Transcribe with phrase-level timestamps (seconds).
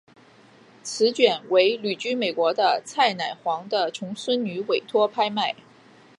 [0.81, 5.55] 此卷为旅居美国的蔡乃煌的重孙女委托拍卖。